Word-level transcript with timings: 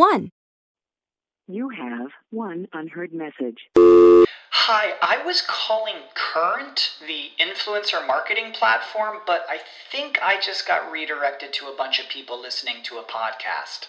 1. 0.00 0.30
You 1.46 1.68
have 1.68 2.08
one 2.30 2.68
unheard 2.72 3.12
message. 3.12 3.68
Hi, 3.76 4.94
I 5.02 5.22
was 5.26 5.42
calling 5.46 5.96
Current, 6.14 6.92
the 7.06 7.32
influencer 7.38 8.06
marketing 8.06 8.52
platform, 8.54 9.18
but 9.26 9.44
I 9.46 9.58
think 9.92 10.18
I 10.22 10.40
just 10.40 10.66
got 10.66 10.90
redirected 10.90 11.52
to 11.52 11.66
a 11.66 11.76
bunch 11.76 12.00
of 12.00 12.08
people 12.08 12.40
listening 12.40 12.76
to 12.84 12.96
a 12.96 13.02
podcast. 13.02 13.88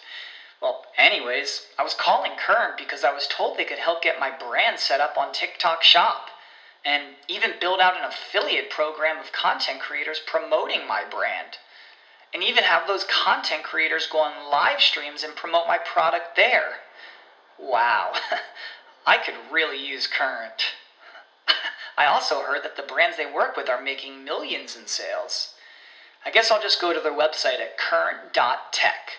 Well, 0.61 0.83
anyways, 0.97 1.67
I 1.79 1.83
was 1.83 1.93
calling 1.93 2.31
Current 2.37 2.77
because 2.77 3.05
I 3.05 3.13
was 3.13 3.25
told 3.25 3.57
they 3.57 3.63
could 3.63 3.79
help 3.79 4.01
get 4.01 4.19
my 4.19 4.31
brand 4.37 4.79
set 4.79 4.99
up 4.99 5.17
on 5.17 5.31
TikTok 5.31 5.81
Shop 5.81 6.27
and 6.83 7.15
even 7.29 7.51
build 7.61 7.79
out 7.79 7.95
an 7.95 8.03
affiliate 8.03 8.69
program 8.69 9.17
of 9.17 9.31
content 9.31 9.79
creators 9.79 10.19
promoting 10.27 10.85
my 10.85 11.05
brand. 11.09 11.55
And 12.33 12.43
even 12.43 12.63
have 12.63 12.87
those 12.87 13.03
content 13.03 13.63
creators 13.63 14.07
go 14.07 14.19
on 14.19 14.49
live 14.49 14.81
streams 14.81 15.23
and 15.23 15.35
promote 15.35 15.67
my 15.67 15.77
product 15.77 16.35
there. 16.35 16.75
Wow, 17.59 18.13
I 19.05 19.17
could 19.17 19.35
really 19.51 19.85
use 19.85 20.07
Current. 20.07 20.63
I 21.97 22.05
also 22.05 22.41
heard 22.41 22.63
that 22.63 22.77
the 22.77 22.83
brands 22.83 23.17
they 23.17 23.31
work 23.31 23.57
with 23.57 23.69
are 23.69 23.81
making 23.81 24.23
millions 24.23 24.77
in 24.77 24.87
sales. 24.87 25.53
I 26.25 26.31
guess 26.31 26.51
I'll 26.51 26.61
just 26.61 26.79
go 26.79 26.93
to 26.93 26.99
their 26.99 27.11
website 27.11 27.59
at 27.59 27.77
current.tech. 27.77 29.11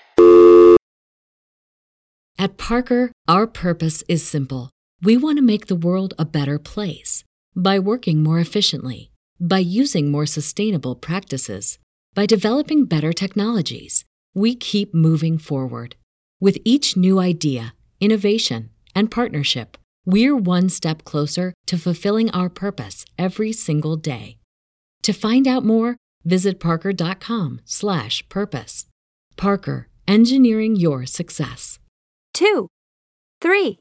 At 2.39 2.57
Parker, 2.57 3.13
our 3.29 3.47
purpose 3.47 4.03
is 4.09 4.27
simple. 4.27 4.71
We 5.03 5.17
want 5.17 5.37
to 5.39 5.45
make 5.45 5.67
the 5.67 5.77
world 5.77 6.15
a 6.19 6.25
better 6.25 6.59
place 6.59 7.25
by 7.55 7.79
working 7.79 8.23
more 8.23 8.39
efficiently, 8.39 9.11
by 9.41 9.59
using 9.59 10.11
more 10.11 10.27
sustainable 10.27 10.95
practices, 10.95 11.79
by 12.15 12.27
developing 12.27 12.85
better 12.85 13.13
technologies. 13.13 14.05
We 14.35 14.55
keep 14.55 14.95
moving 14.95 15.39
forward. 15.39 15.97
With 16.41 16.59
each 16.65 16.97
new 16.97 17.19
idea, 17.19 17.75
innovation, 18.01 18.71
and 18.95 19.11
partnership, 19.11 19.77
we're 20.05 20.37
one 20.37 20.69
step 20.69 21.05
closer 21.05 21.55
to 21.67 21.79
fulfilling 21.79 22.31
our 22.31 22.49
purpose 22.49 23.05
every 23.19 23.53
single 23.53 23.97
day. 23.97 24.39
To 25.03 25.13
find 25.13 25.49
out 25.49 25.65
more, 25.65 25.97
visit 26.25 26.61
parker.com/purpose. 26.61 28.87
Parker, 29.37 29.89
engineering 30.07 30.77
your 30.77 31.07
success. 31.07 31.81
2. 32.35 32.69
3. 33.41 33.79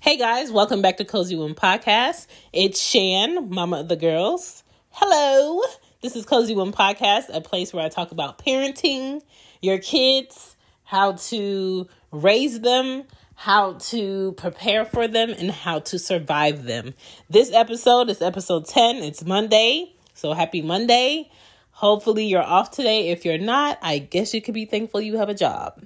Hey 0.00 0.18
guys, 0.18 0.50
welcome 0.50 0.82
back 0.82 0.96
to 0.98 1.04
Cozy 1.04 1.36
Womb 1.36 1.54
Podcast. 1.54 2.26
It's 2.52 2.90
Chan, 2.90 3.48
mama 3.50 3.80
of 3.80 3.88
the 3.88 3.96
girls. 3.96 4.62
Hello. 4.90 5.62
This 6.06 6.14
is 6.14 6.24
Cozy 6.24 6.54
Womb 6.54 6.72
Podcast, 6.72 7.34
a 7.34 7.40
place 7.40 7.74
where 7.74 7.84
I 7.84 7.88
talk 7.88 8.12
about 8.12 8.38
parenting, 8.38 9.22
your 9.60 9.78
kids, 9.78 10.54
how 10.84 11.14
to 11.14 11.88
raise 12.12 12.60
them, 12.60 13.02
how 13.34 13.72
to 13.72 14.30
prepare 14.36 14.84
for 14.84 15.08
them, 15.08 15.30
and 15.30 15.50
how 15.50 15.80
to 15.80 15.98
survive 15.98 16.62
them. 16.62 16.94
This 17.28 17.52
episode 17.52 18.08
is 18.08 18.22
episode 18.22 18.66
10. 18.66 18.98
It's 18.98 19.24
Monday. 19.24 19.96
So 20.14 20.32
happy 20.32 20.62
Monday. 20.62 21.28
Hopefully 21.72 22.26
you're 22.26 22.40
off 22.40 22.70
today. 22.70 23.08
If 23.08 23.24
you're 23.24 23.36
not, 23.36 23.76
I 23.82 23.98
guess 23.98 24.32
you 24.32 24.40
could 24.40 24.54
be 24.54 24.64
thankful 24.64 25.00
you 25.00 25.16
have 25.16 25.28
a 25.28 25.34
job. 25.34 25.82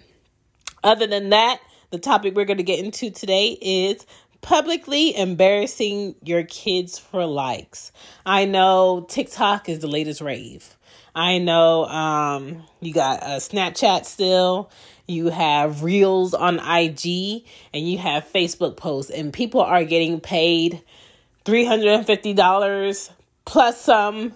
Other 0.84 1.06
than 1.06 1.30
that, 1.30 1.62
the 1.88 1.98
topic 1.98 2.34
we're 2.36 2.44
going 2.44 2.58
to 2.58 2.62
get 2.62 2.78
into 2.78 3.10
today 3.10 3.56
is 3.62 4.05
publicly 4.41 5.16
embarrassing 5.16 6.14
your 6.22 6.44
kids 6.44 6.98
for 6.98 7.27
likes. 7.27 7.92
I 8.24 8.44
know 8.44 9.06
TikTok 9.08 9.69
is 9.69 9.80
the 9.80 9.88
latest 9.88 10.20
rave. 10.20 10.77
I 11.14 11.38
know 11.38 11.86
um, 11.86 12.62
you 12.80 12.92
got 12.92 13.22
uh, 13.22 13.27
Snapchat 13.36 14.05
still, 14.05 14.70
you 15.06 15.28
have 15.28 15.83
Reels 15.83 16.34
on 16.34 16.61
IG, 16.61 17.44
and 17.74 17.88
you 17.88 17.98
have 17.98 18.30
Facebook 18.33 18.77
posts, 18.77 19.11
and 19.11 19.33
people 19.33 19.61
are 19.61 19.84
getting 19.84 20.20
paid 20.20 20.83
$350 21.44 23.11
plus 23.44 23.80
some 23.80 24.34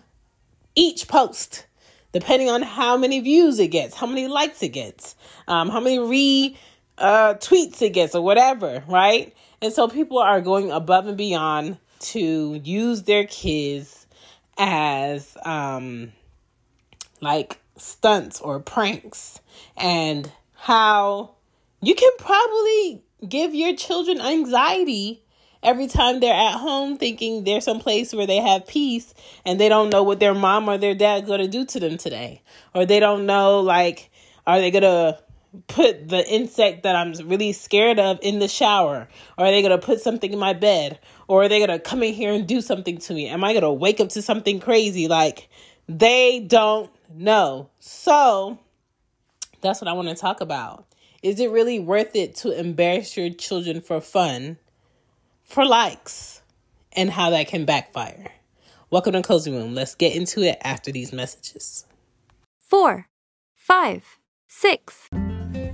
each 0.74 1.06
post, 1.06 1.66
depending 2.12 2.50
on 2.50 2.62
how 2.62 2.96
many 2.96 3.20
views 3.20 3.60
it 3.60 3.68
gets, 3.68 3.94
how 3.94 4.06
many 4.06 4.26
likes 4.26 4.62
it 4.62 4.70
gets, 4.70 5.14
um, 5.46 5.68
how 5.68 5.80
many 5.80 5.98
re 6.00 6.56
uh, 6.98 7.34
tweets 7.34 7.80
it 7.82 7.92
gets, 7.92 8.14
or 8.14 8.22
whatever, 8.22 8.82
right? 8.88 9.34
And 9.64 9.72
so 9.72 9.88
people 9.88 10.18
are 10.18 10.42
going 10.42 10.70
above 10.70 11.06
and 11.06 11.16
beyond 11.16 11.78
to 12.00 12.60
use 12.62 13.04
their 13.04 13.24
kids 13.24 14.06
as 14.58 15.38
um, 15.42 16.12
like 17.22 17.58
stunts 17.78 18.42
or 18.42 18.60
pranks, 18.60 19.40
and 19.78 20.30
how 20.52 21.36
you 21.80 21.94
can 21.94 22.10
probably 22.18 23.02
give 23.26 23.54
your 23.54 23.74
children 23.74 24.20
anxiety 24.20 25.22
every 25.62 25.86
time 25.86 26.20
they're 26.20 26.34
at 26.34 26.58
home 26.58 26.98
thinking 26.98 27.44
they're 27.44 27.62
someplace 27.62 28.12
where 28.12 28.26
they 28.26 28.36
have 28.36 28.66
peace 28.66 29.14
and 29.46 29.58
they 29.58 29.70
don't 29.70 29.88
know 29.88 30.02
what 30.02 30.20
their 30.20 30.34
mom 30.34 30.68
or 30.68 30.76
their 30.76 30.94
dad 30.94 31.24
going 31.24 31.40
to 31.40 31.48
do 31.48 31.64
to 31.64 31.80
them 31.80 31.96
today. 31.96 32.42
Or 32.74 32.84
they 32.84 33.00
don't 33.00 33.24
know 33.24 33.60
like 33.60 34.10
are 34.46 34.60
they 34.60 34.70
going 34.70 34.82
to 34.82 35.18
put 35.66 36.08
the 36.08 36.26
insect 36.28 36.82
that 36.82 36.96
I'm 36.96 37.12
really 37.28 37.52
scared 37.52 37.98
of 37.98 38.18
in 38.22 38.38
the 38.38 38.48
shower? 38.48 39.08
Or 39.38 39.46
are 39.46 39.50
they 39.50 39.62
going 39.62 39.78
to 39.78 39.84
put 39.84 40.00
something 40.00 40.32
in 40.32 40.38
my 40.38 40.52
bed? 40.52 40.98
Or 41.28 41.42
are 41.42 41.48
they 41.48 41.58
going 41.58 41.70
to 41.70 41.78
come 41.78 42.02
in 42.02 42.14
here 42.14 42.32
and 42.32 42.46
do 42.46 42.60
something 42.60 42.98
to 42.98 43.14
me? 43.14 43.28
Am 43.28 43.44
I 43.44 43.52
going 43.52 43.62
to 43.62 43.72
wake 43.72 44.00
up 44.00 44.10
to 44.10 44.22
something 44.22 44.60
crazy? 44.60 45.08
Like, 45.08 45.48
they 45.88 46.40
don't 46.40 46.90
know. 47.12 47.70
So, 47.78 48.58
that's 49.60 49.80
what 49.80 49.88
I 49.88 49.92
want 49.92 50.08
to 50.08 50.14
talk 50.14 50.40
about. 50.40 50.86
Is 51.22 51.40
it 51.40 51.50
really 51.50 51.78
worth 51.78 52.14
it 52.14 52.36
to 52.36 52.58
embarrass 52.58 53.16
your 53.16 53.30
children 53.30 53.80
for 53.80 54.00
fun, 54.00 54.58
for 55.42 55.64
likes, 55.64 56.42
and 56.92 57.10
how 57.10 57.30
that 57.30 57.48
can 57.48 57.64
backfire? 57.64 58.30
Welcome 58.90 59.14
to 59.14 59.22
Cozy 59.22 59.50
Womb. 59.50 59.74
Let's 59.74 59.94
get 59.94 60.14
into 60.14 60.42
it 60.42 60.58
after 60.62 60.92
these 60.92 61.12
messages. 61.12 61.86
4. 62.60 63.08
5. 63.56 64.18
6. 64.46 65.08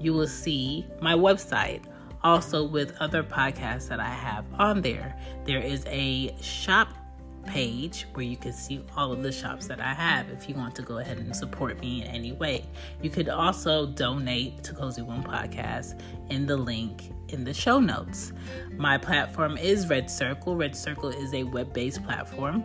you 0.00 0.14
will 0.14 0.26
see 0.26 0.86
my 1.02 1.14
website 1.14 1.82
also 2.22 2.64
with 2.64 2.96
other 3.00 3.22
podcasts 3.22 3.88
that 3.88 4.00
I 4.00 4.08
have 4.08 4.44
on 4.58 4.82
there. 4.82 5.16
There 5.44 5.60
is 5.60 5.84
a 5.86 6.34
shop 6.40 6.88
page 7.46 8.06
where 8.12 8.24
you 8.24 8.36
can 8.36 8.52
see 8.52 8.84
all 8.96 9.12
of 9.12 9.22
the 9.22 9.32
shops 9.32 9.66
that 9.66 9.80
I 9.80 9.94
have 9.94 10.28
if 10.30 10.48
you 10.48 10.54
want 10.54 10.74
to 10.76 10.82
go 10.82 10.98
ahead 10.98 11.18
and 11.18 11.34
support 11.34 11.80
me 11.80 12.02
in 12.02 12.08
any 12.08 12.32
way. 12.32 12.64
You 13.02 13.10
could 13.10 13.28
also 13.28 13.86
donate 13.86 14.62
to 14.64 14.74
Cozy 14.74 15.02
Womb 15.02 15.24
Podcast 15.24 16.00
in 16.30 16.46
the 16.46 16.56
link 16.56 17.10
in 17.28 17.44
the 17.44 17.54
show 17.54 17.80
notes. 17.80 18.32
My 18.76 18.98
platform 18.98 19.56
is 19.56 19.88
Red 19.88 20.10
Circle. 20.10 20.56
Red 20.56 20.76
Circle 20.76 21.10
is 21.10 21.32
a 21.34 21.44
web 21.44 21.72
based 21.72 22.04
platform 22.04 22.64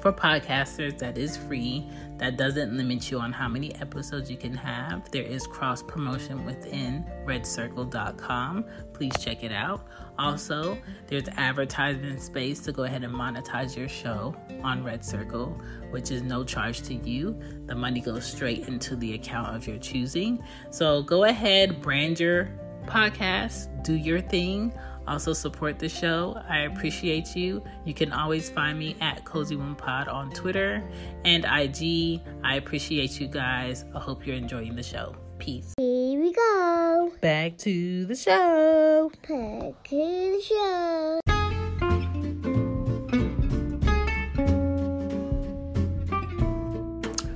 for 0.00 0.12
podcasters 0.12 0.98
that 0.98 1.18
is 1.18 1.36
free 1.36 1.86
that 2.18 2.36
doesn't 2.36 2.76
limit 2.76 3.10
you 3.10 3.18
on 3.18 3.32
how 3.32 3.48
many 3.48 3.74
episodes 3.76 4.30
you 4.30 4.36
can 4.36 4.54
have 4.54 5.10
there 5.10 5.22
is 5.22 5.46
cross 5.46 5.82
promotion 5.82 6.44
within 6.44 7.04
redcircle.com 7.26 8.64
please 8.96 9.12
check 9.20 9.44
it 9.44 9.52
out. 9.52 9.86
Also 10.18 10.78
there's 11.06 11.28
advertisement 11.36 12.20
space 12.20 12.60
to 12.60 12.72
go 12.72 12.84
ahead 12.84 13.04
and 13.04 13.12
monetize 13.12 13.76
your 13.76 13.88
show 13.88 14.34
on 14.62 14.82
red 14.82 15.04
circle 15.04 15.60
which 15.90 16.10
is 16.10 16.22
no 16.22 16.42
charge 16.42 16.82
to 16.82 16.94
you. 16.94 17.38
The 17.66 17.74
money 17.74 18.00
goes 18.00 18.24
straight 18.24 18.66
into 18.66 18.96
the 18.96 19.14
account 19.14 19.54
of 19.54 19.66
your 19.66 19.78
choosing. 19.78 20.42
So 20.70 21.02
go 21.02 21.24
ahead 21.24 21.82
brand 21.82 22.18
your 22.18 22.48
podcast 22.86 23.82
do 23.82 23.94
your 23.94 24.20
thing 24.20 24.72
also, 25.06 25.32
support 25.32 25.78
the 25.78 25.88
show. 25.88 26.40
I 26.48 26.60
appreciate 26.60 27.36
you. 27.36 27.62
You 27.84 27.94
can 27.94 28.12
always 28.12 28.50
find 28.50 28.76
me 28.78 28.96
at 29.00 29.24
Cozy 29.24 29.54
Womb 29.54 29.76
Pod 29.76 30.08
on 30.08 30.30
Twitter 30.30 30.82
and 31.24 31.44
IG. 31.44 32.20
I 32.42 32.56
appreciate 32.56 33.20
you 33.20 33.28
guys. 33.28 33.84
I 33.94 34.00
hope 34.00 34.26
you're 34.26 34.36
enjoying 34.36 34.74
the 34.74 34.82
show. 34.82 35.14
Peace. 35.38 35.74
Here 35.78 36.20
we 36.20 36.32
go. 36.32 37.12
Back 37.20 37.56
to 37.58 38.04
the 38.06 38.16
show. 38.16 39.12
Back 39.28 39.84
to 39.84 39.96
the 39.96 40.42
show. 40.42 41.20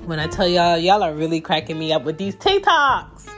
When 0.06 0.18
I 0.18 0.26
tell 0.26 0.48
y'all, 0.48 0.76
y'all 0.76 1.04
are 1.04 1.14
really 1.14 1.40
cracking 1.40 1.78
me 1.78 1.92
up 1.92 2.02
with 2.02 2.18
these 2.18 2.34
TikToks. 2.34 3.28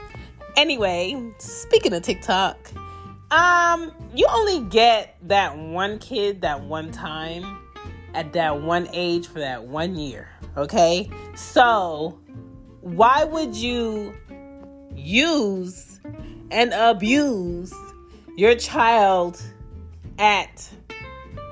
Anyway, 0.56 1.32
speaking 1.37 1.93
of 1.93 2.02
TikTok, 2.02 2.56
um, 3.32 3.93
you 4.14 4.26
only 4.29 4.61
get 4.69 5.17
that 5.23 5.56
one 5.56 5.99
kid 5.99 6.43
that 6.43 6.62
one 6.62 6.93
time. 6.93 7.58
at 8.14 8.32
that 8.34 8.61
one 8.61 8.87
age 8.93 9.26
for 9.26 9.38
that 9.38 9.64
one 9.64 9.96
year. 9.96 10.29
Okay? 10.56 11.08
So, 11.34 12.19
why 12.82 13.25
would 13.25 13.56
you 13.56 14.14
use 14.94 15.99
and 16.50 16.73
abuse 16.75 17.73
your 18.37 18.55
child 18.55 19.40
at 20.19 20.69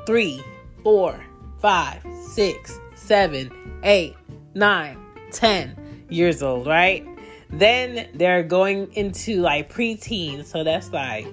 three, 0.06 0.42
four, 0.82 1.18
five, 1.60 2.02
six, 2.28 2.78
seven, 2.94 3.50
eight, 3.82 4.16
nine, 4.54 4.98
ten 5.32 6.04
years 6.10 6.42
old, 6.42 6.66
right? 6.66 7.06
Then 7.48 8.08
they're 8.14 8.42
going 8.42 8.92
into 8.92 9.40
like 9.40 9.72
preteen, 9.72 10.44
so 10.44 10.62
that's 10.62 10.90
like 10.92 11.26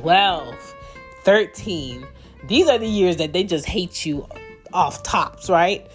12, 0.00 0.74
13. 1.22 2.06
These 2.46 2.68
are 2.68 2.78
the 2.78 2.86
years 2.86 3.16
that 3.16 3.32
they 3.32 3.44
just 3.44 3.66
hate 3.66 4.04
you 4.04 4.26
off 4.72 5.02
tops, 5.02 5.48
right? 5.48 5.90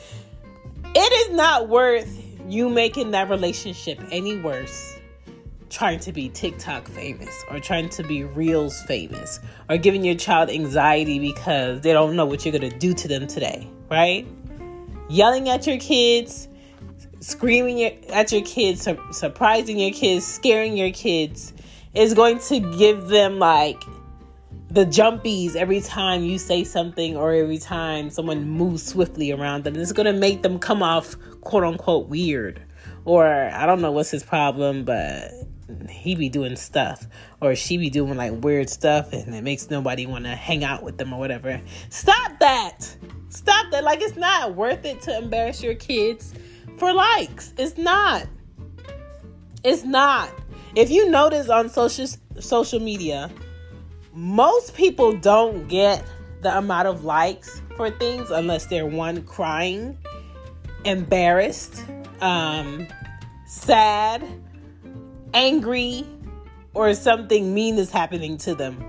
It 0.95 1.29
is 1.29 1.35
not 1.35 1.69
worth 1.69 2.19
you 2.47 2.69
making 2.69 3.11
that 3.11 3.29
relationship 3.29 3.99
any 4.11 4.37
worse 4.37 4.97
trying 5.69 5.99
to 5.99 6.11
be 6.11 6.27
TikTok 6.29 6.87
famous 6.89 7.45
or 7.49 7.59
trying 7.59 7.89
to 7.89 8.03
be 8.03 8.23
Reels 8.23 8.81
famous 8.83 9.39
or 9.69 9.77
giving 9.77 10.03
your 10.03 10.15
child 10.15 10.49
anxiety 10.49 11.19
because 11.19 11.81
they 11.81 11.93
don't 11.93 12.15
know 12.15 12.25
what 12.25 12.43
you're 12.43 12.51
going 12.51 12.69
to 12.69 12.77
do 12.77 12.93
to 12.93 13.07
them 13.07 13.27
today, 13.27 13.69
right? 13.89 14.27
Yelling 15.09 15.47
at 15.47 15.65
your 15.65 15.77
kids, 15.77 16.49
screaming 17.21 17.83
at 18.09 18.31
your 18.31 18.41
kids, 18.41 18.85
surprising 19.11 19.79
your 19.79 19.91
kids, 19.91 20.25
scaring 20.25 20.75
your 20.75 20.91
kids 20.91 21.53
is 21.93 22.13
going 22.13 22.39
to 22.39 22.59
give 22.77 23.07
them 23.07 23.39
like 23.39 23.81
the 24.69 24.85
jumpies 24.85 25.55
every 25.55 25.81
time 25.81 26.23
you 26.23 26.39
say 26.39 26.63
something 26.63 27.17
or 27.17 27.33
every 27.33 27.57
time 27.57 28.09
someone 28.09 28.47
moves 28.47 28.85
swiftly 28.85 29.31
around 29.31 29.65
them. 29.65 29.75
It's 29.75 29.91
going 29.91 30.05
to 30.05 30.17
make 30.17 30.43
them 30.43 30.59
come 30.59 30.81
off 30.81 31.15
quote 31.41 31.63
unquote 31.63 32.07
weird. 32.07 32.61
Or 33.03 33.25
I 33.25 33.65
don't 33.65 33.81
know 33.81 33.91
what's 33.91 34.11
his 34.11 34.23
problem, 34.23 34.85
but 34.85 35.31
he 35.89 36.15
be 36.15 36.29
doing 36.29 36.55
stuff 36.55 37.07
or 37.41 37.55
she 37.55 37.77
be 37.77 37.89
doing 37.89 38.15
like 38.15 38.31
weird 38.43 38.69
stuff 38.69 39.13
and 39.13 39.33
it 39.33 39.43
makes 39.43 39.69
nobody 39.69 40.05
want 40.05 40.25
to 40.25 40.35
hang 40.35 40.63
out 40.63 40.83
with 40.83 40.97
them 40.97 41.13
or 41.13 41.19
whatever. 41.19 41.61
Stop 41.89 42.39
that. 42.39 42.95
Stop 43.29 43.71
that. 43.71 43.83
Like 43.83 44.01
it's 44.01 44.17
not 44.17 44.55
worth 44.55 44.85
it 44.85 45.01
to 45.03 45.17
embarrass 45.17 45.63
your 45.63 45.75
kids 45.75 46.33
for 46.77 46.93
likes. 46.93 47.53
It's 47.57 47.77
not. 47.77 48.27
It's 49.63 49.83
not. 49.83 50.29
If 50.75 50.89
you 50.89 51.09
notice 51.09 51.49
on 51.49 51.69
social 51.69 52.07
social 52.39 52.79
media, 52.79 53.29
most 54.13 54.73
people 54.73 55.11
don't 55.13 55.67
get 55.67 56.03
the 56.41 56.57
amount 56.57 56.87
of 56.87 57.03
likes 57.03 57.61
for 57.75 57.89
things 57.89 58.31
unless 58.31 58.67
they're 58.67 58.85
one 58.85 59.23
crying, 59.23 59.97
embarrassed, 60.85 61.83
um, 62.21 62.87
sad, 63.45 64.23
angry, 65.33 66.05
or 66.73 66.93
something 66.93 67.53
mean 67.53 67.77
is 67.77 67.91
happening 67.91 68.37
to 68.37 68.55
them. 68.55 68.81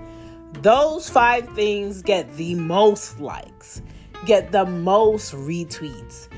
Those 0.61 1.09
five 1.09 1.49
things 1.49 2.01
get 2.01 2.33
the 2.37 2.55
most 2.55 3.19
likes, 3.19 3.81
get 4.25 4.53
the 4.53 4.65
most 4.65 5.33
retweets, 5.33 6.29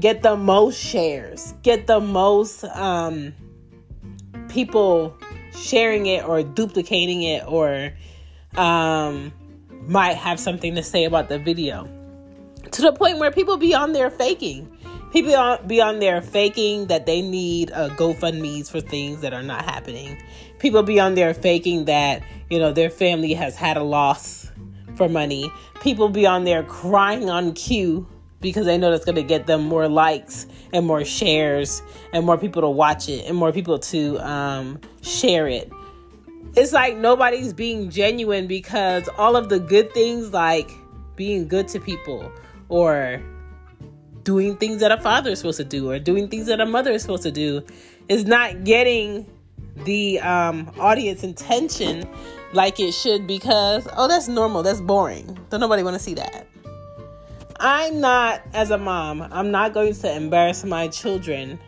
get 0.00 0.22
the 0.22 0.34
most 0.34 0.80
shares, 0.80 1.52
get 1.62 1.86
the 1.86 2.00
most 2.00 2.64
um, 2.64 3.34
people 4.54 5.18
sharing 5.52 6.06
it 6.06 6.24
or 6.24 6.42
duplicating 6.42 7.22
it 7.22 7.44
or 7.46 7.92
um, 8.56 9.32
might 9.88 10.16
have 10.16 10.38
something 10.38 10.76
to 10.76 10.82
say 10.82 11.04
about 11.04 11.28
the 11.28 11.38
video. 11.38 11.88
To 12.70 12.82
the 12.82 12.92
point 12.92 13.18
where 13.18 13.32
people 13.32 13.56
be 13.56 13.74
on 13.74 13.92
there 13.92 14.10
faking. 14.10 14.70
People 15.12 15.58
be 15.66 15.80
on 15.80 15.98
there 15.98 16.22
faking 16.22 16.86
that 16.86 17.06
they 17.06 17.20
need 17.20 17.70
a 17.70 17.88
GoFundMe's 17.90 18.70
for 18.70 18.80
things 18.80 19.20
that 19.20 19.32
are 19.32 19.42
not 19.42 19.64
happening. 19.64 20.20
People 20.58 20.82
be 20.82 20.98
on 20.98 21.14
there 21.14 21.34
faking 21.34 21.84
that, 21.84 22.22
you 22.48 22.58
know, 22.58 22.72
their 22.72 22.90
family 22.90 23.32
has 23.34 23.54
had 23.54 23.76
a 23.76 23.82
loss 23.82 24.50
for 24.96 25.08
money. 25.08 25.52
People 25.80 26.08
be 26.08 26.26
on 26.26 26.44
there 26.44 26.62
crying 26.64 27.28
on 27.28 27.52
cue 27.52 28.08
because 28.44 28.66
they 28.66 28.76
know 28.76 28.90
that's 28.90 29.06
going 29.06 29.16
to 29.16 29.22
get 29.22 29.46
them 29.46 29.62
more 29.62 29.88
likes 29.88 30.46
and 30.74 30.86
more 30.86 31.02
shares 31.02 31.82
and 32.12 32.26
more 32.26 32.36
people 32.36 32.60
to 32.60 32.68
watch 32.68 33.08
it 33.08 33.26
and 33.26 33.36
more 33.36 33.50
people 33.50 33.78
to 33.78 34.18
um, 34.18 34.78
share 35.00 35.48
it. 35.48 35.72
It's 36.54 36.72
like 36.72 36.94
nobody's 36.98 37.54
being 37.54 37.88
genuine 37.88 38.46
because 38.46 39.08
all 39.16 39.34
of 39.34 39.48
the 39.48 39.58
good 39.58 39.92
things 39.94 40.34
like 40.34 40.70
being 41.16 41.48
good 41.48 41.68
to 41.68 41.80
people 41.80 42.30
or 42.68 43.20
doing 44.24 44.56
things 44.58 44.80
that 44.80 44.92
a 44.92 45.00
father 45.00 45.30
is 45.30 45.38
supposed 45.38 45.56
to 45.56 45.64
do 45.64 45.90
or 45.90 45.98
doing 45.98 46.28
things 46.28 46.46
that 46.46 46.60
a 46.60 46.66
mother 46.66 46.92
is 46.92 47.00
supposed 47.00 47.22
to 47.22 47.32
do 47.32 47.64
is 48.10 48.26
not 48.26 48.62
getting 48.64 49.26
the 49.84 50.20
um, 50.20 50.70
audience 50.78 51.24
attention 51.24 52.06
like 52.52 52.78
it 52.78 52.92
should 52.92 53.26
because 53.26 53.88
oh 53.96 54.06
that's 54.06 54.28
normal. 54.28 54.62
That's 54.62 54.82
boring. 54.82 55.38
Don't 55.48 55.60
nobody 55.60 55.82
want 55.82 55.94
to 55.94 56.02
see 56.02 56.14
that 56.14 56.46
i'm 57.60 58.00
not 58.00 58.42
as 58.52 58.70
a 58.70 58.78
mom 58.78 59.22
i'm 59.30 59.50
not 59.50 59.72
going 59.72 59.94
to 59.94 60.14
embarrass 60.14 60.64
my 60.64 60.88
children 60.88 61.58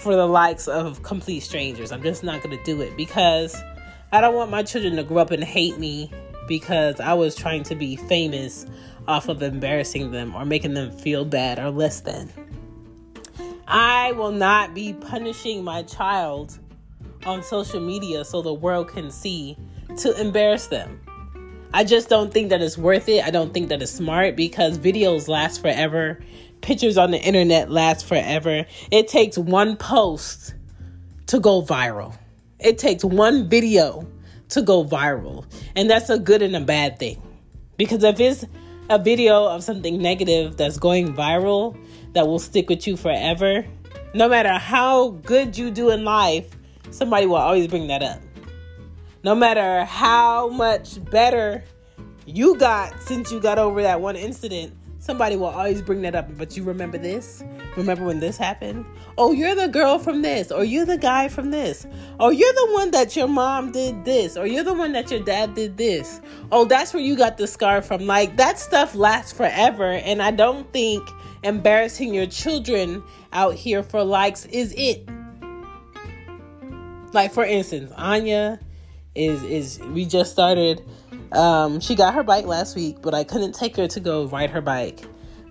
for 0.00 0.14
the 0.14 0.26
likes 0.26 0.66
of 0.68 1.02
complete 1.02 1.40
strangers 1.40 1.92
i'm 1.92 2.02
just 2.02 2.24
not 2.24 2.42
going 2.42 2.56
to 2.56 2.64
do 2.64 2.80
it 2.80 2.96
because 2.96 3.62
I 4.12 4.20
don't 4.20 4.34
want 4.34 4.50
my 4.50 4.64
children 4.64 4.96
to 4.96 5.04
grow 5.04 5.18
up 5.18 5.30
and 5.30 5.44
hate 5.44 5.78
me 5.78 6.10
because 6.48 6.98
I 6.98 7.14
was 7.14 7.36
trying 7.36 7.62
to 7.64 7.76
be 7.76 7.94
famous 7.94 8.66
off 9.06 9.28
of 9.28 9.40
embarrassing 9.40 10.10
them 10.10 10.34
or 10.34 10.44
making 10.44 10.74
them 10.74 10.90
feel 10.90 11.24
bad 11.24 11.60
or 11.60 11.70
less 11.70 12.00
than. 12.00 12.28
I 13.68 14.10
will 14.12 14.32
not 14.32 14.74
be 14.74 14.94
punishing 14.94 15.62
my 15.62 15.84
child 15.84 16.58
on 17.24 17.44
social 17.44 17.78
media 17.78 18.24
so 18.24 18.42
the 18.42 18.52
world 18.52 18.88
can 18.88 19.12
see 19.12 19.56
to 19.98 20.20
embarrass 20.20 20.66
them. 20.66 21.00
I 21.72 21.84
just 21.84 22.08
don't 22.08 22.32
think 22.32 22.48
that 22.50 22.60
it's 22.60 22.76
worth 22.76 23.08
it. 23.08 23.24
I 23.24 23.30
don't 23.30 23.54
think 23.54 23.68
that 23.68 23.80
it's 23.80 23.92
smart 23.92 24.34
because 24.34 24.76
videos 24.78 25.28
last 25.28 25.62
forever. 25.62 26.18
Pictures 26.62 26.98
on 26.98 27.12
the 27.12 27.20
internet 27.20 27.70
last 27.70 28.06
forever. 28.06 28.66
It 28.90 29.06
takes 29.06 29.38
one 29.38 29.76
post 29.76 30.54
to 31.28 31.38
go 31.38 31.62
viral. 31.62 32.16
It 32.58 32.78
takes 32.78 33.04
one 33.04 33.48
video 33.48 34.06
to 34.48 34.62
go 34.62 34.84
viral. 34.84 35.44
And 35.76 35.88
that's 35.88 36.10
a 36.10 36.18
good 36.18 36.42
and 36.42 36.56
a 36.56 36.60
bad 36.60 36.98
thing. 36.98 37.22
Because 37.76 38.02
if 38.02 38.18
it's 38.18 38.44
a 38.90 38.98
video 38.98 39.46
of 39.46 39.62
something 39.62 40.02
negative 40.02 40.56
that's 40.56 40.76
going 40.76 41.14
viral 41.14 41.78
that 42.14 42.26
will 42.26 42.40
stick 42.40 42.68
with 42.68 42.86
you 42.88 42.96
forever, 42.96 43.64
no 44.12 44.28
matter 44.28 44.54
how 44.54 45.10
good 45.10 45.56
you 45.56 45.70
do 45.70 45.90
in 45.90 46.04
life, 46.04 46.50
somebody 46.90 47.26
will 47.26 47.36
always 47.36 47.68
bring 47.68 47.86
that 47.86 48.02
up. 48.02 48.20
No 49.22 49.34
matter 49.34 49.84
how 49.84 50.48
much 50.48 51.02
better 51.10 51.62
you 52.24 52.56
got 52.56 52.98
since 53.02 53.30
you 53.30 53.38
got 53.38 53.58
over 53.58 53.82
that 53.82 54.00
one 54.00 54.16
incident, 54.16 54.72
somebody 54.98 55.36
will 55.36 55.46
always 55.46 55.82
bring 55.82 56.00
that 56.02 56.14
up. 56.14 56.34
But 56.38 56.56
you 56.56 56.62
remember 56.62 56.96
this? 56.96 57.44
Remember 57.76 58.04
when 58.04 58.20
this 58.20 58.38
happened? 58.38 58.86
Oh, 59.18 59.32
you're 59.32 59.54
the 59.54 59.68
girl 59.68 59.98
from 59.98 60.22
this, 60.22 60.50
or 60.50 60.64
you're 60.64 60.86
the 60.86 60.96
guy 60.96 61.28
from 61.28 61.50
this, 61.50 61.86
or 62.18 62.32
you're 62.32 62.52
the 62.52 62.68
one 62.72 62.92
that 62.92 63.14
your 63.14 63.28
mom 63.28 63.72
did 63.72 64.06
this, 64.06 64.38
or 64.38 64.46
you're 64.46 64.64
the 64.64 64.72
one 64.72 64.92
that 64.92 65.10
your 65.10 65.20
dad 65.20 65.54
did 65.54 65.76
this. 65.76 66.22
Oh, 66.50 66.64
that's 66.64 66.94
where 66.94 67.02
you 67.02 67.14
got 67.14 67.36
the 67.36 67.46
scar 67.46 67.82
from. 67.82 68.06
Like 68.06 68.38
that 68.38 68.58
stuff 68.58 68.94
lasts 68.94 69.32
forever, 69.32 69.92
and 69.92 70.22
I 70.22 70.30
don't 70.30 70.72
think 70.72 71.06
embarrassing 71.42 72.14
your 72.14 72.26
children 72.26 73.02
out 73.34 73.54
here 73.54 73.82
for 73.82 74.02
likes 74.02 74.46
is 74.46 74.72
it. 74.78 75.06
Like 77.12 77.32
for 77.32 77.44
instance, 77.44 77.92
Anya 77.96 78.60
is 79.14 79.42
is 79.42 79.80
we 79.92 80.04
just 80.04 80.32
started 80.32 80.82
um, 81.32 81.80
she 81.80 81.94
got 81.94 82.14
her 82.14 82.22
bike 82.22 82.46
last 82.46 82.74
week, 82.74 83.00
but 83.02 83.14
I 83.14 83.24
couldn't 83.24 83.54
take 83.54 83.76
her 83.76 83.86
to 83.88 84.00
go 84.00 84.26
ride 84.26 84.50
her 84.50 84.60
bike 84.60 85.00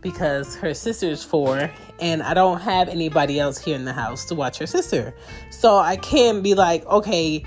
because 0.02 0.56
her 0.56 0.74
sister's 0.74 1.24
four 1.24 1.70
and 2.00 2.24
I 2.24 2.34
don't 2.34 2.60
have 2.62 2.88
anybody 2.88 3.40
else 3.40 3.58
here 3.58 3.76
in 3.76 3.86
the 3.86 3.94
house 3.94 4.26
to 4.26 4.36
watch 4.36 4.58
her 4.60 4.68
sister. 4.68 5.14
So 5.50 5.78
I 5.78 5.98
can't 5.98 6.42
be 6.44 6.54
like, 6.54 6.86
okay, 6.86 7.44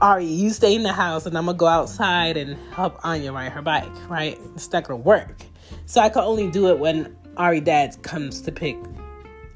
Ari, 0.00 0.26
you 0.26 0.50
stay 0.50 0.74
in 0.74 0.82
the 0.82 0.92
house 0.92 1.26
and 1.26 1.36
I'm 1.36 1.46
gonna 1.46 1.58
go 1.58 1.66
outside 1.66 2.36
and 2.36 2.56
help 2.72 2.98
Anya 3.04 3.32
ride 3.32 3.52
her 3.52 3.62
bike, 3.62 4.08
right? 4.08 4.38
It's 4.54 4.70
not 4.72 4.84
gonna 4.84 4.98
work. 4.98 5.42
So 5.86 6.00
I 6.00 6.08
can 6.08 6.22
only 6.22 6.50
do 6.50 6.68
it 6.68 6.78
when 6.78 7.16
Ari 7.36 7.60
dad 7.60 8.02
comes 8.02 8.40
to 8.42 8.52
pick 8.52 8.76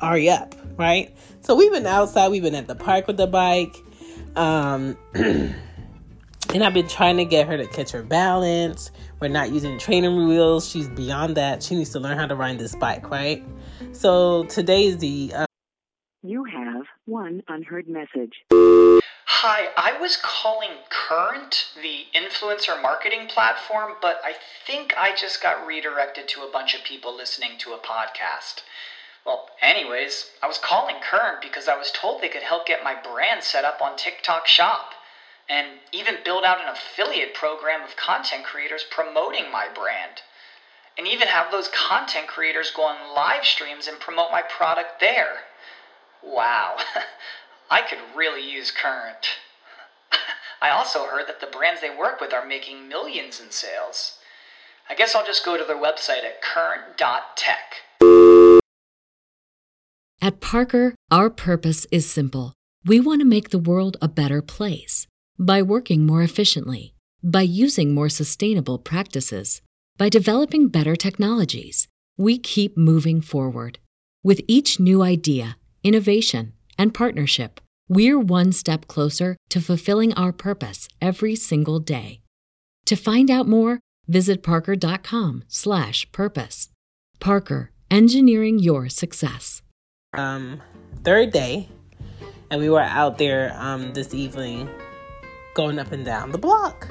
Ari 0.01 0.31
up, 0.31 0.55
right? 0.77 1.15
So 1.41 1.55
we've 1.55 1.73
been 1.73 1.87
outside, 1.87 2.29
we've 2.29 2.43
been 2.43 2.55
at 2.55 2.67
the 2.67 2.75
park 2.75 3.07
with 3.07 3.17
the 3.17 3.27
bike. 3.27 3.77
Um 4.37 4.97
And 6.53 6.65
I've 6.65 6.75
been 6.75 6.89
trying 6.89 7.17
to 7.19 7.25
get 7.25 7.47
her 7.47 7.57
to 7.57 7.67
catch 7.69 7.93
her 7.93 8.03
balance. 8.03 8.91
We're 9.21 9.29
not 9.29 9.53
using 9.53 9.79
training 9.79 10.27
wheels. 10.27 10.69
She's 10.69 10.89
beyond 10.89 11.37
that. 11.37 11.63
She 11.63 11.77
needs 11.77 11.91
to 11.91 12.01
learn 12.01 12.19
how 12.19 12.27
to 12.27 12.35
ride 12.35 12.59
this 12.59 12.75
bike, 12.75 13.09
right? 13.09 13.45
So 13.93 14.45
today's 14.45 14.99
the. 14.99 15.33
Uh... 15.33 15.47
you 16.25 16.43
have 16.43 16.87
one 17.05 17.45
unheard 17.47 17.87
message. 17.89 18.45
Hi, 18.51 19.69
I 19.77 19.97
was 20.01 20.19
calling 20.21 20.71
Current, 20.91 21.69
the 21.81 22.07
influencer 22.19 22.83
marketing 22.83 23.29
platform, 23.29 23.93
but 24.03 24.21
I 24.25 24.33
think 24.67 24.93
I 24.99 25.15
just 25.15 25.41
got 25.41 25.65
redirected 25.65 26.27
to 26.31 26.41
a 26.41 26.51
bunch 26.51 26.75
of 26.75 26.83
people 26.83 27.17
listening 27.17 27.59
to 27.59 27.75
a 27.75 27.79
podcast. 27.79 28.63
Well, 29.25 29.51
anyways, 29.63 30.31
I 30.43 30.49
was 30.49 30.59
calling 30.59 30.97
Current 31.01 31.43
because 31.43 31.69
I 31.69 31.77
was 31.77 31.93
told 31.93 32.21
they 32.21 32.29
could 32.29 32.43
help 32.43 32.67
get 32.67 32.83
my 32.83 32.97
brand 33.01 33.45
set 33.45 33.65
up 33.65 33.81
on 33.81 33.97
TikTok 33.97 34.49
Shop 34.49 34.95
and 35.51 35.67
even 35.93 36.15
build 36.25 36.45
out 36.45 36.61
an 36.61 36.69
affiliate 36.69 37.35
program 37.35 37.83
of 37.83 37.97
content 37.97 38.45
creators 38.45 38.85
promoting 38.89 39.51
my 39.51 39.67
brand. 39.75 40.23
And 40.97 41.09
even 41.09 41.27
have 41.27 41.51
those 41.51 41.69
content 41.69 42.29
creators 42.29 42.71
go 42.71 42.83
on 42.83 43.15
live 43.15 43.45
streams 43.45 43.89
and 43.89 43.99
promote 43.99 44.31
my 44.31 44.43
product 44.43 45.01
there. 45.01 45.39
Wow, 46.23 46.77
I 47.71 47.83
could 47.83 47.99
really 48.15 48.49
use 48.49 48.71
Current. 48.71 49.27
I 50.63 50.71
also 50.71 51.07
heard 51.07 51.27
that 51.27 51.41
the 51.41 51.47
brands 51.47 51.81
they 51.81 51.95
work 51.95 52.21
with 52.21 52.33
are 52.33 52.47
making 52.47 52.89
millions 52.89 53.41
in 53.41 53.51
sales. 53.51 54.19
I 54.89 54.95
guess 54.95 55.15
I'll 55.15 55.27
just 55.27 55.45
go 55.45 55.57
to 55.57 55.65
their 55.65 55.77
website 55.77 56.25
at 56.25 56.43
current.tech. 56.43 57.77
At 60.23 60.41
Parker, 60.41 60.95
our 61.11 61.31
purpose 61.31 61.87
is 61.91 62.09
simple. 62.09 62.53
We 62.85 63.01
want 63.01 63.21
to 63.21 63.27
make 63.27 63.51
the 63.51 63.59
world 63.59 63.97
a 64.03 64.09
better 64.09 64.43
place 64.43 65.07
by 65.41 65.61
working 65.63 66.05
more 66.07 66.23
efficiently, 66.23 66.95
by 67.25 67.41
using 67.41 67.93
more 67.95 68.11
sustainable 68.11 68.79
practices, 68.79 69.63
by 69.97 70.09
developing 70.09 70.69
better 70.69 70.95
technologies. 70.95 71.89
We 72.19 72.37
keep 72.39 72.77
moving 72.77 73.23
forward. 73.23 73.79
With 74.23 74.43
each 74.47 74.79
new 74.79 75.03
idea, 75.03 75.57
innovation, 75.83 76.53
and 76.79 76.93
partnership, 76.93 77.61
we're 77.89 78.21
one 78.21 78.53
step 78.53 78.87
closer 78.87 79.37
to 79.49 79.61
fulfilling 79.63 80.13
our 80.15 80.33
purpose 80.33 80.87
every 81.01 81.35
single 81.35 81.81
day. 81.81 82.21
To 82.85 82.95
find 82.95 83.31
out 83.31 83.49
more, 83.49 83.81
visit 84.07 84.43
parker.com/purpose. 84.43 86.69
Parker, 87.19 87.73
engineering 87.91 88.59
your 88.59 88.89
success. 88.89 89.63
um 90.15 90.61
third 91.05 91.31
day 91.33 91.69
and 92.51 92.61
we 92.61 92.69
were 92.69 92.81
out 92.81 93.17
there 93.19 93.53
um 93.57 93.93
this 93.95 94.13
evening 94.13 94.69
going 95.55 95.79
up 95.79 95.93
and 95.93 96.05
down 96.05 96.33
the 96.33 96.39
block. 96.39 96.89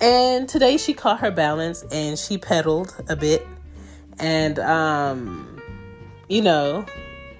And 0.00 0.48
today 0.48 0.76
she 0.76 0.94
caught 0.94 1.20
her 1.20 1.30
balance 1.30 1.84
and 1.92 2.18
she 2.18 2.38
pedaled 2.38 2.94
a 3.08 3.16
bit. 3.16 3.46
And 4.18 4.58
um 4.58 5.60
you 6.28 6.42
know 6.42 6.84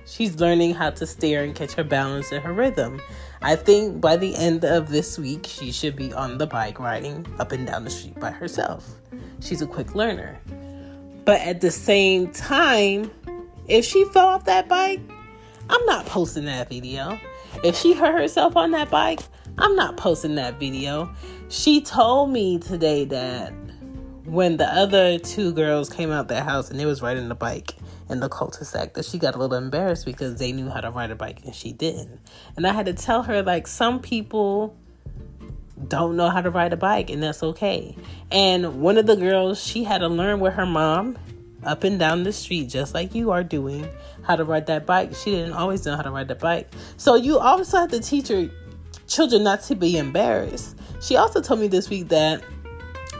she's 0.05 0.39
learning 0.39 0.75
how 0.75 0.91
to 0.91 1.07
steer 1.07 1.43
and 1.43 1.55
catch 1.55 1.73
her 1.73 1.85
balance 1.85 2.31
and 2.33 2.43
her 2.43 2.53
rhythm. 2.53 3.01
I 3.41 3.57
think 3.57 4.01
by 4.01 4.17
the 4.17 4.37
end 4.37 4.65
of 4.65 4.91
this 4.91 5.19
week 5.19 5.47
she 5.49 5.73
should 5.73 5.97
be 5.97 6.13
on 6.13 6.39
the 6.39 6.47
bike 6.47 6.79
riding 6.79 7.27
up 7.39 7.53
and 7.53 7.67
down 7.67 7.85
the 7.85 7.91
street 7.91 8.19
by 8.21 8.31
herself. 8.31 8.89
She's 9.41 9.63
a 9.63 9.67
quick 9.67 9.95
learner. 9.95 10.39
But 11.25 11.41
at 11.41 11.61
the 11.61 11.71
same 11.71 12.31
time 12.33 13.11
if 13.69 13.85
she 13.85 14.05
fell 14.07 14.27
off 14.27 14.45
that 14.45 14.69
bike, 14.69 15.01
I'm 15.71 15.85
not 15.87 16.07
posting 16.07 16.45
that 16.45 16.69
video. 16.69 17.19
If 17.65 17.77
she 17.77 17.95
hurt 17.95 18.15
herself 18.15 18.57
on 18.57 18.73
that 18.73 18.91
bike, 18.91 19.21
I'm 19.59 19.77
not 19.77 19.97
posting 19.97 20.35
that 20.37 20.59
video. 20.59 21.15
She 21.49 21.81
told 21.81 22.31
me 22.31 22.59
today 22.59 23.05
that 23.07 23.53
when 24.25 24.57
the 24.57 24.67
other 24.67 25.19
two 25.19 25.53
girls 25.53 25.91
came 25.91 26.11
out 26.11 26.29
their 26.29 26.43
house 26.43 26.71
and 26.71 26.79
they 26.79 26.87
was 26.87 27.03
riding 27.03 27.29
the 27.29 27.35
bike 27.35 27.75
in 28.09 28.21
the 28.21 28.29
cul-de-sac 28.29 28.95
that 28.95 29.05
she 29.05 29.19
got 29.19 29.35
a 29.35 29.39
little 29.39 29.57
embarrassed 29.57 30.07
because 30.07 30.39
they 30.39 30.53
knew 30.53 30.69
how 30.69 30.81
to 30.81 30.91
ride 30.91 31.11
a 31.11 31.15
bike 31.15 31.45
and 31.45 31.55
she 31.55 31.73
didn't. 31.73 32.21
And 32.57 32.67
I 32.67 32.73
had 32.73 32.87
to 32.87 32.95
tell 32.95 33.23
her 33.25 33.43
like 33.43 33.67
some 33.67 34.01
people 34.01 34.77
don't 35.89 36.17
know 36.17 36.31
how 36.31 36.41
to 36.41 36.51
ride 36.51 36.73
a 36.73 36.77
bike 36.77 37.11
and 37.11 37.23
that's 37.23 37.43
okay. 37.43 37.97
And 38.31 38.81
one 38.81 38.97
of 38.97 39.07
the 39.07 39.17
girls, 39.17 39.63
she 39.63 39.85
had 39.85 39.99
to 39.99 40.09
learn 40.09 40.41
with 40.41 40.55
her 40.55 40.67
mom 40.67 41.19
up 41.65 41.85
and 41.85 41.99
down 41.99 42.23
the 42.25 42.33
street 42.33 42.69
just 42.69 42.93
like 42.95 43.15
you 43.15 43.31
are 43.31 43.45
doing 43.45 43.89
how 44.23 44.37
to 44.37 44.45
ride 44.45 44.67
that 44.67 44.87
bike. 44.87 45.15
She 45.15 45.31
didn't 45.31 45.53
always 45.53 45.85
know 45.85 45.97
how 45.97 46.03
to 46.03 46.11
ride 46.11 46.29
the 46.29 46.35
bike. 46.35 46.73
So 46.97 47.17
you 47.17 47.39
also 47.39 47.79
have 47.79 47.91
to 47.91 48.01
teach 48.01 48.31
your 48.31 48.49
children 49.13 49.45
not 49.45 49.63
to 49.65 49.75
be 49.75 49.99
embarrassed. 49.99 50.77
She 51.01 51.17
also 51.17 51.41
told 51.41 51.61
me 51.61 51.69
this 51.69 51.91
week 51.91 52.09
that 52.09 52.43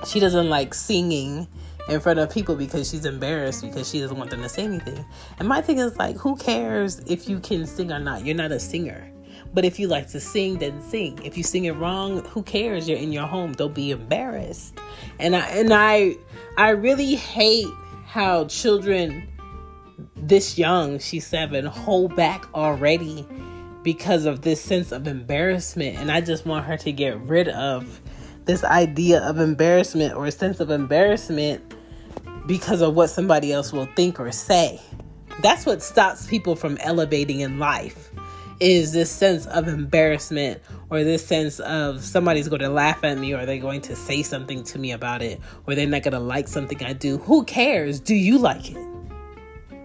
she 0.07 0.21
doesn't 0.21 0.49
like 0.49 0.75
singing 0.75 1.47
in 1.89 2.01
front 2.01 2.19
of 2.19 2.31
people 2.31 2.55
because 2.55 2.91
she's 2.91 3.05
embarrassed 3.05 3.63
because 3.63 3.91
she 3.91 4.01
doesn't 4.01 4.17
want 4.17 4.31
them 4.31 4.43
to 4.43 4.49
say 4.49 4.65
anything. 4.65 5.05
And 5.39 5.49
my 5.49 5.61
thing 5.61 5.79
is 5.79 5.97
like 5.97 6.17
who 6.17 6.37
cares 6.37 7.01
if 7.01 7.29
you 7.29 7.41
can 7.41 7.67
sing 7.67 7.93
or 7.93 7.99
not? 7.99 8.25
You're 8.25 8.37
not 8.37 8.53
a 8.53 8.61
singer. 8.61 9.09
But 9.55 9.67
if 9.67 9.79
you 9.79 9.87
like 9.87 10.09
to 10.09 10.21
sing, 10.21 10.59
then 10.59 10.81
sing. 10.81 11.21
If 11.23 11.37
you 11.37 11.43
sing 11.43 11.67
it 11.67 11.73
wrong, 11.73 12.25
who 12.25 12.43
cares? 12.43 12.89
You're 12.89 12.99
in 12.99 13.13
your 13.13 13.27
home. 13.27 13.53
Don't 13.53 13.75
be 13.75 13.91
embarrassed. 13.91 14.79
And 15.19 15.37
I 15.37 15.47
and 15.49 15.73
I 15.73 16.17
I 16.57 16.71
really 16.71 17.17
hate 17.17 17.69
how 18.07 18.47
children 18.47 19.29
this 20.17 20.57
young, 20.57 20.99
she's 20.99 21.27
seven, 21.27 21.67
hold 21.67 22.17
back 22.17 22.47
already 22.55 23.27
because 23.83 24.27
of 24.27 24.43
this 24.43 24.61
sense 24.61 24.93
of 24.93 25.07
embarrassment. 25.07 25.97
And 25.99 26.11
I 26.11 26.21
just 26.21 26.47
want 26.47 26.67
her 26.67 26.77
to 26.79 26.93
get 26.93 27.21
rid 27.21 27.49
of 27.49 28.01
this 28.45 28.65
idea 28.65 29.21
of 29.23 29.39
embarrassment 29.39 30.15
or 30.15 30.27
a 30.27 30.33
sense 30.33 30.61
of 30.61 30.71
embarrassment 30.71 31.75
because 32.47 32.81
of 32.81 32.95
what 32.95 33.09
somebody 33.09 33.53
else 33.53 33.73
will 33.73 33.89
think 33.97 34.19
or 34.19 34.33
say. 34.33 34.81
That's 35.41 35.65
what 35.65 35.83
stops 35.83 36.27
people 36.27 36.57
from 36.57 36.77
elevating 36.79 37.41
in 37.41 37.59
life 37.59 38.11
is 38.61 38.93
this 38.93 39.11
sense 39.11 39.47
of 39.47 39.67
embarrassment 39.67 40.63
or 40.89 41.03
this 41.03 41.27
sense 41.27 41.59
of 41.61 42.05
somebody's 42.05 42.49
going 42.49 42.63
to 42.63 42.69
laugh 42.69 43.03
at 43.03 43.19
me 43.19 43.35
or 43.35 43.45
they're 43.45 43.59
going 43.59 43.81
to 43.81 43.97
say 43.97 44.23
something 44.23 44.63
to 44.63 44.79
me 44.79 44.93
about 44.93 45.21
it 45.21 45.41
or 45.67 45.75
they're 45.75 45.87
not 45.87 46.03
going 46.03 46.13
to 46.13 46.21
like 46.21 46.47
something 46.47 46.81
I 46.85 46.93
do. 46.93 47.19
Who 47.19 47.45
cares? 47.45 47.99
Do 47.99 48.15
you 48.15 48.39
like 48.39 48.71
it? 48.71 48.79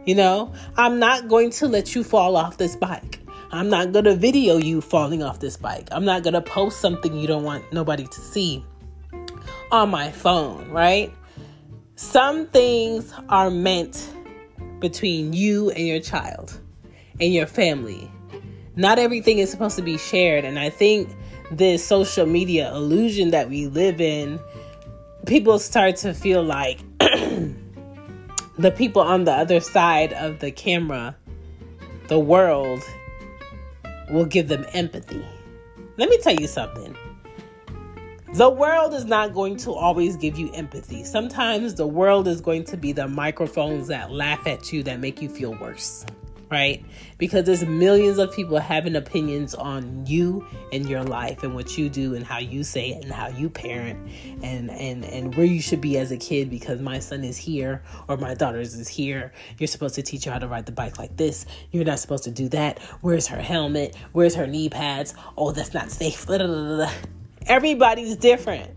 You 0.06 0.16
know, 0.16 0.54
I'm 0.75 1.00
not 1.00 1.27
going 1.27 1.50
to 1.51 1.68
let 1.68 1.96
you 1.96 2.04
fall 2.04 2.38
off 2.38 2.58
this 2.58 2.75
bike. 2.75 3.20
I'm 3.51 3.70
not 3.70 3.92
going 3.92 4.06
to 4.06 4.16
video 4.16 4.58
you 4.58 4.82
falling 4.82 5.24
off 5.24 5.39
this 5.39 5.58
bike. 5.58 5.88
I'm 5.92 6.06
not 6.06 6.24
going 6.24 6.34
to 6.34 6.42
post 6.42 6.80
something 6.82 7.16
you 7.16 7.27
don't 7.27 7.44
want 7.44 7.72
nobody 7.72 8.06
to 8.06 8.22
see 8.22 8.63
on 9.72 9.89
my 9.89 10.12
phone, 10.12 10.70
right? 10.70 11.13
Some 11.96 12.48
things 12.48 13.13
are 13.30 13.50
meant 13.50 14.13
between 14.80 15.34
you 15.34 15.72
and 15.72 15.88
your 15.88 16.00
child 16.00 16.60
and 17.20 17.34
your 17.34 17.48
family 17.48 18.12
not 18.77 19.00
everything 19.00 19.39
is 19.39 19.50
supposed 19.50 19.75
to 19.75 19.82
be 19.82 19.98
shared. 19.98 20.46
And 20.46 20.58
I 20.58 20.70
think 20.70 21.10
this 21.51 21.86
social 21.86 22.25
media 22.25 22.72
illusion 22.74 23.32
that 23.32 23.50
we 23.50 23.68
live 23.68 24.00
in, 24.00 24.39
people 25.25 25.60
start 25.60 25.98
to 25.98 26.13
feel 26.13 26.44
like 26.44 26.80
the 27.00 28.72
people 28.75 29.01
on 29.01 29.25
the 29.25 29.34
other 29.34 29.60
side 29.60 30.13
of 30.13 30.39
the 30.39 30.51
camera, 30.51 31.16
the 32.08 32.20
world, 32.20 32.84
will 34.09 34.25
give 34.25 34.47
them 34.47 34.65
empathy. 34.73 35.25
Let 35.97 36.09
me 36.09 36.17
tell 36.19 36.35
you 36.35 36.47
something. 36.47 36.95
The 38.33 38.49
world 38.49 38.93
is 38.93 39.05
not 39.05 39.33
going 39.33 39.57
to 39.57 39.71
always 39.71 40.15
give 40.17 40.37
you 40.37 40.51
empathy. 40.53 41.03
Sometimes 41.03 41.75
the 41.75 41.87
world 41.87 42.27
is 42.27 42.41
going 42.41 42.65
to 42.65 42.77
be 42.77 42.91
the 42.91 43.07
microphones 43.07 43.87
that 43.87 44.11
laugh 44.11 44.45
at 44.45 44.71
you 44.71 44.83
that 44.83 44.99
make 44.99 45.21
you 45.21 45.29
feel 45.29 45.55
worse 45.55 46.05
right? 46.50 46.84
Because 47.18 47.46
there's 47.46 47.66
millions 47.66 48.18
of 48.18 48.34
people 48.34 48.60
having 48.60 48.96
opinions 48.96 49.54
on 49.56 50.06
you 50.06 50.46
and 50.72 50.88
your 50.88 51.04
life 51.04 51.44
and 51.44 51.54
what 51.56 51.77
you 51.77 51.89
do 51.89 52.16
and 52.16 52.25
how 52.25 52.38
you 52.38 52.63
say 52.63 52.92
it 52.92 53.04
and 53.04 53.12
how 53.12 53.27
you 53.27 53.50
parent 53.50 54.10
and 54.42 54.70
and 54.72 55.04
and 55.06 55.36
where 55.36 55.46
you 55.46 55.62
should 55.62 55.82
be 55.82 55.98
as 55.98 56.12
a 56.12 56.18
kid 56.18 56.50
because 56.50 56.82
my 56.82 57.00
son 57.00 57.24
is 57.24 57.38
here 57.38 57.84
or 58.08 58.18
my 58.18 58.34
daughter's 58.34 58.75
is 58.75 58.88
here. 58.88 59.32
You're 59.58 59.68
supposed 59.68 59.96
to 59.96 60.01
teach 60.01 60.25
her 60.25 60.32
how 60.32 60.39
to 60.39 60.48
ride 60.48 60.66
the 60.66 60.72
bike 60.72 60.98
like 60.98 61.16
this. 61.18 61.46
You're 61.72 61.86
not 61.86 62.00
supposed 62.00 62.24
to 62.25 62.32
do 62.32 62.48
that. 62.50 62.80
Where's 63.01 63.27
her 63.27 63.42
helmet? 63.42 63.96
Where's 64.13 64.36
her 64.36 64.48
knee 64.48 64.70
pads? 64.70 65.13
Oh, 65.38 65.51
that's 65.51 65.74
not 65.74 65.92
safe. 65.92 66.27
Everybody's 67.48 68.16
different. 68.16 68.72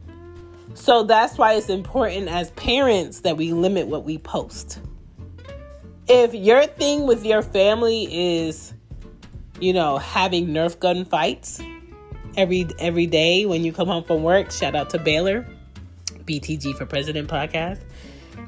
So 0.74 1.02
that's 1.02 1.36
why 1.36 1.54
it's 1.54 1.68
important 1.68 2.28
as 2.28 2.50
parents 2.52 3.20
that 3.20 3.36
we 3.36 3.52
limit 3.52 3.88
what 3.88 4.04
we 4.04 4.18
post 4.18 4.80
if 6.10 6.34
your 6.34 6.66
thing 6.66 7.06
with 7.06 7.24
your 7.24 7.40
family 7.40 8.40
is, 8.40 8.74
you 9.60 9.72
know, 9.72 9.96
having 9.98 10.48
Nerf 10.48 10.76
gun 10.80 11.04
fights 11.04 11.62
every 12.36 12.66
every 12.80 13.06
day 13.06 13.46
when 13.46 13.62
you 13.62 13.72
come 13.72 13.86
home 13.86 14.02
from 14.02 14.24
work, 14.24 14.50
shout 14.50 14.74
out 14.74 14.90
to 14.90 14.98
Baylor, 14.98 15.46
BTG 16.24 16.76
for 16.76 16.84
President 16.84 17.28
podcast, 17.28 17.80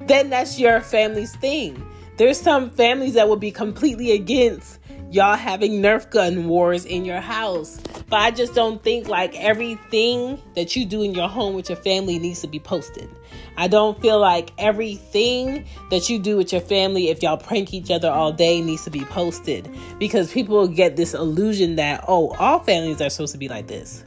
then 0.08 0.28
that's 0.28 0.58
your 0.58 0.80
family's 0.80 1.36
thing. 1.36 1.86
There's 2.16 2.38
some 2.38 2.68
families 2.68 3.14
that 3.14 3.28
will 3.28 3.36
be 3.36 3.52
completely 3.52 4.10
against 4.10 4.80
y'all 5.12 5.36
having 5.36 5.80
Nerf 5.80 6.10
gun 6.10 6.48
wars 6.48 6.84
in 6.84 7.04
your 7.04 7.20
house. 7.20 7.80
But 8.08 8.20
I 8.20 8.32
just 8.32 8.54
don't 8.54 8.82
think 8.82 9.06
like 9.06 9.38
everything 9.38 10.42
that 10.56 10.74
you 10.74 10.84
do 10.84 11.02
in 11.02 11.14
your 11.14 11.28
home 11.28 11.54
with 11.54 11.68
your 11.68 11.76
family 11.76 12.18
needs 12.18 12.40
to 12.40 12.48
be 12.48 12.58
posted. 12.58 13.08
I 13.56 13.68
don't 13.68 14.00
feel 14.00 14.18
like 14.18 14.50
everything 14.58 15.66
that 15.90 16.08
you 16.08 16.18
do 16.18 16.36
with 16.36 16.52
your 16.52 16.60
family, 16.60 17.08
if 17.08 17.22
y'all 17.22 17.36
prank 17.36 17.74
each 17.74 17.90
other 17.90 18.10
all 18.10 18.32
day, 18.32 18.60
needs 18.60 18.84
to 18.84 18.90
be 18.90 19.04
posted 19.04 19.68
because 19.98 20.32
people 20.32 20.66
get 20.68 20.96
this 20.96 21.14
illusion 21.14 21.76
that, 21.76 22.04
oh, 22.08 22.30
all 22.38 22.60
families 22.60 23.00
are 23.00 23.10
supposed 23.10 23.32
to 23.32 23.38
be 23.38 23.48
like 23.48 23.66
this. 23.66 24.04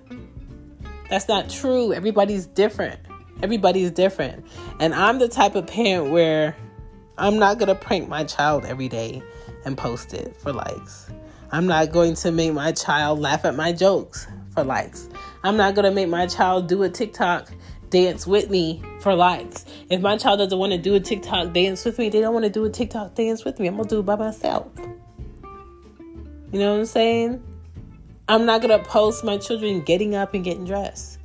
That's 1.09 1.27
not 1.27 1.49
true. 1.49 1.93
Everybody's 1.93 2.47
different. 2.47 2.99
Everybody's 3.43 3.91
different. 3.91 4.45
And 4.79 4.93
I'm 4.95 5.19
the 5.19 5.27
type 5.27 5.55
of 5.55 5.67
parent 5.67 6.11
where 6.11 6.55
I'm 7.17 7.37
not 7.37 7.59
going 7.59 7.67
to 7.67 7.75
prank 7.75 8.09
my 8.09 8.23
child 8.23 8.65
every 8.65 8.89
day 8.89 9.21
and 9.65 9.77
post 9.77 10.13
it 10.13 10.35
for 10.35 10.51
likes. 10.51 11.09
I'm 11.51 11.67
not 11.67 11.91
going 11.91 12.15
to 12.15 12.31
make 12.31 12.53
my 12.53 12.71
child 12.71 13.19
laugh 13.19 13.45
at 13.45 13.55
my 13.55 13.71
jokes 13.71 14.27
for 14.49 14.63
likes. 14.63 15.07
I'm 15.43 15.57
not 15.57 15.75
going 15.75 15.85
to 15.85 15.91
make 15.91 16.09
my 16.09 16.25
child 16.27 16.67
do 16.67 16.83
a 16.83 16.89
TikTok 16.89 17.51
dance 17.89 18.25
with 18.27 18.49
me 18.49 18.81
for 18.99 19.15
likes. 19.15 19.65
If 19.89 20.01
my 20.01 20.17
child 20.17 20.39
doesn't 20.39 20.57
want 20.57 20.71
to 20.73 20.77
do 20.77 20.95
a 20.95 20.99
TikTok 20.99 21.53
dance 21.53 21.85
with 21.85 21.97
me, 21.99 22.09
they 22.09 22.21
don't 22.21 22.33
want 22.33 22.45
to 22.45 22.51
do 22.51 22.65
a 22.65 22.69
TikTok 22.69 23.15
dance 23.15 23.45
with 23.45 23.59
me. 23.59 23.67
I'm 23.67 23.75
going 23.75 23.87
to 23.87 23.95
do 23.95 23.99
it 23.99 24.05
by 24.05 24.15
myself. 24.15 24.67
You 26.51 26.59
know 26.59 26.73
what 26.73 26.79
I'm 26.79 26.85
saying? 26.85 27.43
I'm 28.27 28.45
not 28.45 28.61
going 28.61 28.77
to 28.77 28.83
post 28.83 29.23
my 29.23 29.37
children 29.37 29.81
getting 29.81 30.15
up 30.15 30.33
and 30.33 30.43
getting 30.43 30.65
dressed 30.65 31.19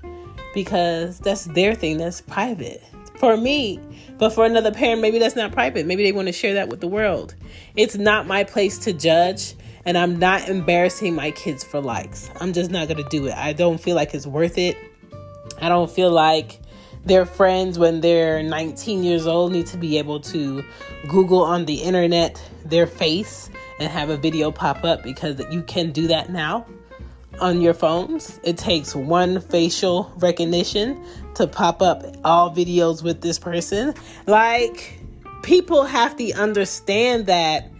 because 0.54 1.18
that's 1.18 1.44
their 1.44 1.74
thing. 1.74 1.98
That's 1.98 2.20
private 2.20 2.82
for 3.16 3.36
me. 3.36 3.80
But 4.18 4.30
for 4.30 4.44
another 4.44 4.72
parent, 4.72 5.00
maybe 5.00 5.18
that's 5.18 5.36
not 5.36 5.52
private. 5.52 5.86
Maybe 5.86 6.02
they 6.02 6.12
want 6.12 6.28
to 6.28 6.32
share 6.32 6.54
that 6.54 6.68
with 6.68 6.80
the 6.80 6.88
world. 6.88 7.34
It's 7.76 7.96
not 7.96 8.26
my 8.26 8.44
place 8.44 8.78
to 8.78 8.92
judge 8.92 9.54
and 9.84 9.96
I'm 9.96 10.18
not 10.18 10.48
embarrassing 10.48 11.14
my 11.14 11.30
kids 11.30 11.64
for 11.64 11.80
likes. 11.80 12.30
I'm 12.40 12.52
just 12.52 12.70
not 12.70 12.88
going 12.88 13.02
to 13.02 13.08
do 13.08 13.26
it. 13.26 13.34
I 13.34 13.52
don't 13.52 13.78
feel 13.78 13.96
like 13.96 14.14
it's 14.14 14.26
worth 14.26 14.58
it. 14.58 14.76
I 15.60 15.68
don't 15.68 15.90
feel 15.90 16.10
like 16.10 16.60
their 17.04 17.24
friends 17.24 17.78
when 17.78 18.00
they're 18.00 18.42
19 18.42 19.02
years 19.02 19.26
old 19.26 19.52
need 19.52 19.66
to 19.66 19.76
be 19.76 19.98
able 19.98 20.20
to 20.20 20.62
Google 21.08 21.42
on 21.42 21.64
the 21.64 21.76
internet 21.76 22.42
their 22.64 22.86
face 22.86 23.50
and 23.78 23.88
have 23.90 24.10
a 24.10 24.16
video 24.16 24.50
pop 24.50 24.84
up 24.84 25.02
because 25.02 25.40
you 25.50 25.62
can 25.62 25.92
do 25.92 26.06
that 26.08 26.30
now 26.30 26.66
on 27.40 27.60
your 27.60 27.74
phones. 27.74 28.38
It 28.44 28.58
takes 28.58 28.94
one 28.94 29.40
facial 29.40 30.12
recognition 30.18 31.02
to 31.34 31.46
pop 31.46 31.80
up 31.80 32.04
all 32.24 32.54
videos 32.54 33.02
with 33.02 33.22
this 33.22 33.38
person. 33.38 33.94
Like, 34.26 35.00
people 35.42 35.84
have 35.84 36.16
to 36.18 36.32
understand 36.32 37.26
that 37.26 37.70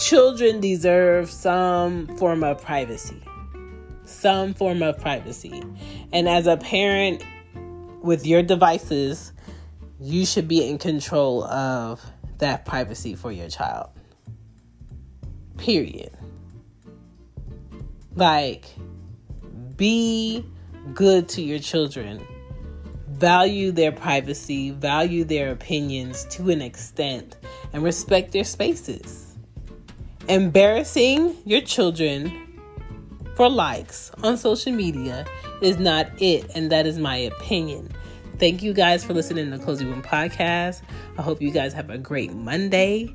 children 0.00 0.60
deserve 0.60 1.30
some 1.30 2.06
form 2.16 2.44
of 2.44 2.62
privacy. 2.62 3.20
Some 4.08 4.54
form 4.54 4.82
of 4.82 4.98
privacy. 4.98 5.62
And 6.12 6.28
as 6.28 6.46
a 6.46 6.56
parent 6.56 7.22
with 8.02 8.26
your 8.26 8.42
devices, 8.42 9.32
you 10.00 10.24
should 10.24 10.48
be 10.48 10.66
in 10.66 10.78
control 10.78 11.44
of 11.44 12.04
that 12.38 12.64
privacy 12.64 13.14
for 13.14 13.30
your 13.30 13.48
child. 13.48 13.90
Period. 15.56 16.16
Like, 18.14 18.66
be 19.76 20.44
good 20.94 21.28
to 21.30 21.42
your 21.42 21.58
children. 21.58 22.26
Value 23.08 23.72
their 23.72 23.92
privacy, 23.92 24.70
value 24.70 25.24
their 25.24 25.50
opinions 25.50 26.24
to 26.30 26.50
an 26.50 26.62
extent, 26.62 27.36
and 27.72 27.82
respect 27.82 28.32
their 28.32 28.44
spaces 28.44 29.28
embarrassing 30.28 31.34
your 31.46 31.62
children 31.62 32.47
for 33.38 33.48
likes 33.48 34.10
on 34.24 34.36
social 34.36 34.72
media 34.72 35.24
is 35.62 35.78
not 35.78 36.08
it, 36.20 36.44
and 36.56 36.72
that 36.72 36.88
is 36.88 36.98
my 36.98 37.16
opinion. 37.16 37.88
Thank 38.40 38.64
you 38.64 38.72
guys 38.72 39.04
for 39.04 39.14
listening 39.14 39.52
to 39.52 39.58
the 39.58 39.64
Cozy 39.64 39.84
Womb 39.84 40.02
Podcast. 40.02 40.82
I 41.16 41.22
hope 41.22 41.40
you 41.40 41.52
guys 41.52 41.72
have 41.72 41.88
a 41.88 41.98
great 41.98 42.32
Monday. 42.32 43.14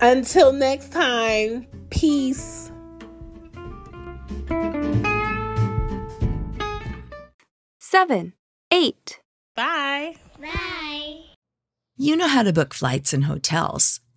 Until 0.00 0.52
next 0.52 0.90
time, 0.90 1.68
peace. 1.90 2.72
seven, 7.78 8.32
eight. 8.72 9.20
Bye. 9.54 10.16
Bye. 10.40 11.20
You 11.96 12.16
know 12.16 12.26
how 12.26 12.42
to 12.42 12.52
book 12.52 12.74
flights 12.74 13.12
and 13.12 13.24
hotels. 13.24 14.00